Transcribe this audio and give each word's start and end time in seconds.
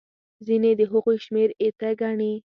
ځینې 0.47 0.71
د 0.79 0.81
هغوی 0.91 1.17
شمېر 1.25 1.49
ایته 1.61 1.89
ګڼي. 2.01 2.33